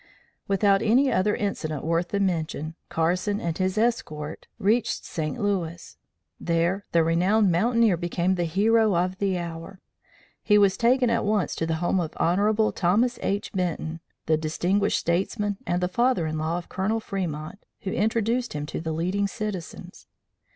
Without 0.47 0.81
any 0.81 1.11
other 1.11 1.35
incident 1.35 1.83
worth 1.83 2.07
the 2.07 2.19
mention, 2.19 2.73
Carson 2.89 3.39
and 3.39 3.55
his 3.59 3.77
escort 3.77 4.47
reached 4.57 5.05
St. 5.05 5.39
Louis. 5.39 5.95
There 6.39 6.85
the 6.91 7.03
renowned 7.03 7.51
mountaineer 7.51 7.97
became 7.97 8.33
the 8.33 8.45
hero 8.45 8.95
of 8.95 9.19
the 9.19 9.37
hour. 9.37 9.79
He 10.41 10.57
was 10.57 10.75
taken 10.75 11.11
at 11.11 11.23
once 11.23 11.53
to 11.53 11.67
the 11.67 11.75
home 11.85 11.99
of 11.99 12.17
Hon. 12.17 12.71
Thomas 12.73 13.19
H. 13.21 13.53
Benton, 13.53 13.99
the 14.25 14.37
distinguished 14.37 14.97
statesman 14.97 15.57
and 15.67 15.81
the 15.83 15.87
father 15.87 16.25
in 16.25 16.39
law 16.39 16.57
of 16.57 16.67
Colonel 16.67 16.99
Fremont, 16.99 17.59
who 17.81 17.91
introduced 17.91 18.53
him 18.53 18.65
to 18.65 18.81
the 18.81 18.93
leading 18.93 19.27
Citizens. 19.27 20.07